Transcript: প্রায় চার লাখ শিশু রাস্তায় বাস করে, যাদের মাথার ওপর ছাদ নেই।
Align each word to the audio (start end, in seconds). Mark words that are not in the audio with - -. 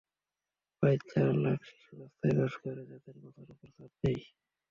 প্রায় 0.83 0.97
চার 1.09 1.31
লাখ 1.43 1.59
শিশু 1.69 1.91
রাস্তায় 2.01 2.35
বাস 2.37 2.53
করে, 2.63 2.81
যাদের 2.89 3.15
মাথার 3.23 3.47
ওপর 3.53 3.67
ছাদ 3.75 3.91
নেই। 4.03 4.19